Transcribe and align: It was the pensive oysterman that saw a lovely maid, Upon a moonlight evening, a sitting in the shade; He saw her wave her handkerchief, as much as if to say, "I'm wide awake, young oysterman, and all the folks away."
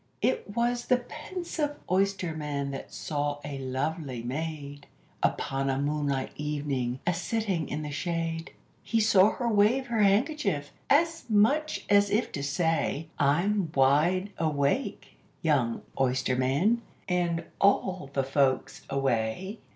It 0.23 0.49
was 0.55 0.87
the 0.87 0.97
pensive 1.07 1.75
oysterman 1.91 2.71
that 2.71 2.91
saw 2.91 3.37
a 3.45 3.59
lovely 3.59 4.23
maid, 4.23 4.87
Upon 5.21 5.69
a 5.69 5.77
moonlight 5.77 6.31
evening, 6.37 6.99
a 7.05 7.13
sitting 7.13 7.69
in 7.69 7.83
the 7.83 7.91
shade; 7.91 8.51
He 8.81 8.99
saw 8.99 9.29
her 9.33 9.47
wave 9.47 9.85
her 9.85 10.01
handkerchief, 10.01 10.71
as 10.89 11.25
much 11.29 11.85
as 11.87 12.09
if 12.09 12.31
to 12.31 12.41
say, 12.41 13.09
"I'm 13.19 13.71
wide 13.75 14.31
awake, 14.39 15.19
young 15.43 15.83
oysterman, 15.99 16.81
and 17.07 17.43
all 17.59 18.09
the 18.11 18.23
folks 18.23 18.81
away." 18.89 19.59